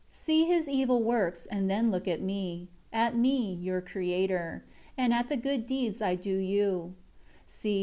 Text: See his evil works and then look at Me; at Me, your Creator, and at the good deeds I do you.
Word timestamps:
See 0.09 0.45
his 0.45 0.67
evil 0.67 1.03
works 1.03 1.45
and 1.45 1.69
then 1.69 1.91
look 1.91 2.07
at 2.07 2.21
Me; 2.23 2.69
at 2.91 3.15
Me, 3.15 3.53
your 3.53 3.81
Creator, 3.81 4.65
and 4.97 5.13
at 5.13 5.29
the 5.29 5.37
good 5.37 5.67
deeds 5.67 6.01
I 6.01 6.15
do 6.15 6.37
you. 6.39 6.95